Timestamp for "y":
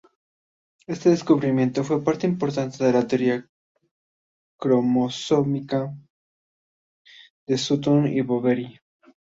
8.07-8.21